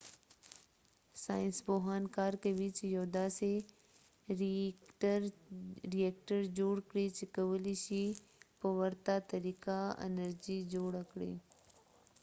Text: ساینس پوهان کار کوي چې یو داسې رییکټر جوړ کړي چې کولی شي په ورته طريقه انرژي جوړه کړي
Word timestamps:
ساینس 1.23 1.57
پوهان 1.67 2.03
کار 2.15 2.33
کوي 2.43 2.69
چې 2.77 2.85
یو 2.95 3.03
داسې 3.19 3.51
رییکټر 5.93 6.41
جوړ 6.59 6.75
کړي 6.89 7.07
چې 7.17 7.25
کولی 7.35 7.75
شي 7.85 8.03
په 8.59 8.67
ورته 8.79 9.13
طريقه 9.31 9.77
انرژي 10.07 10.59
جوړه 10.73 11.01
کړي 11.11 11.33